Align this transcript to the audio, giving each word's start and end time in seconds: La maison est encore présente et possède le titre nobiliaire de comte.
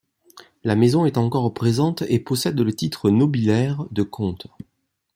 La 0.63 0.75
maison 0.75 1.05
est 1.05 1.19
encore 1.19 1.53
présente 1.53 2.01
et 2.09 2.17
possède 2.19 2.59
le 2.59 2.73
titre 2.73 3.11
nobiliaire 3.11 3.83
de 3.91 4.01
comte. 4.01 4.47